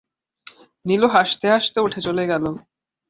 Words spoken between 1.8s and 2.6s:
উঠে চলে গেল।